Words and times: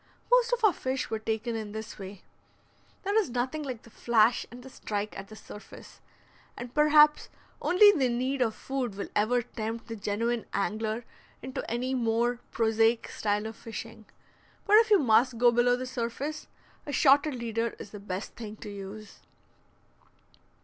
Most 0.31 0.51
of 0.51 0.63
our 0.63 0.73
fish 0.73 1.11
were 1.11 1.19
taken 1.19 1.55
in 1.55 1.73
this 1.73 1.99
way. 1.99 2.23
There 3.03 3.15
is 3.19 3.29
nothing 3.29 3.61
like 3.61 3.83
the 3.83 3.91
flash 3.91 4.47
and 4.49 4.63
the 4.63 4.69
strike 4.71 5.15
at 5.15 5.27
the 5.27 5.35
surface, 5.35 6.01
and 6.57 6.73
perhaps 6.73 7.29
only 7.61 7.91
the 7.91 8.09
need 8.09 8.41
of 8.41 8.55
food 8.55 8.95
will 8.95 9.09
ever 9.15 9.43
tempt 9.43 9.85
the 9.89 9.95
genuine 9.95 10.47
angler 10.53 11.05
into 11.43 11.63
any 11.69 11.93
more 11.93 12.39
prosaic 12.49 13.09
style 13.09 13.45
of 13.45 13.55
fishing; 13.55 14.05
but 14.65 14.77
if 14.77 14.89
you 14.89 14.97
must 14.97 15.37
go 15.37 15.51
below 15.51 15.75
the 15.75 15.85
surface, 15.85 16.47
a 16.87 16.91
shotted 16.91 17.35
leader 17.35 17.75
is 17.77 17.91
the 17.91 17.99
best 17.99 18.33
thing 18.35 18.55
to 18.55 18.71
use. 18.71 19.19